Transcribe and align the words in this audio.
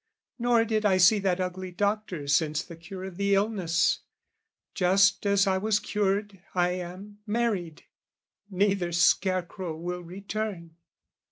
"Nor 0.39 0.65
did 0.65 0.83
I 0.83 0.97
see 0.97 1.19
that 1.19 1.39
ugly 1.39 1.69
doctor 1.71 2.27
since 2.27 2.63
"The 2.63 2.75
cure 2.75 3.03
of 3.03 3.17
the 3.17 3.35
illness: 3.35 3.99
just 4.73 5.27
as 5.27 5.45
I 5.45 5.59
was 5.59 5.77
cured, 5.77 6.41
"I 6.55 6.69
am 6.71 7.19
married, 7.27 7.83
neither 8.49 8.93
scarecrow 8.93 9.75
will 9.77 10.01
return." 10.01 10.75